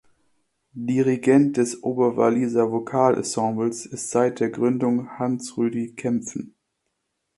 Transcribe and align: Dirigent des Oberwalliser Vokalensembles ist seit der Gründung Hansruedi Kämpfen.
Dirigent 0.73 1.55
des 1.57 1.83
Oberwalliser 1.83 2.71
Vokalensembles 2.71 3.85
ist 3.85 4.09
seit 4.09 4.39
der 4.39 4.49
Gründung 4.49 5.19
Hansruedi 5.19 5.93
Kämpfen. 5.93 6.55